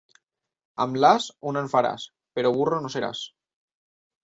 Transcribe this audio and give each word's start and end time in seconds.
Amb 0.85 0.97
l'as 1.03 1.27
una 1.51 1.63
en 1.67 1.69
faràs, 1.75 2.07
però 2.39 2.55
burro 2.57 2.83
no 2.87 2.93
seràs. 2.97 3.23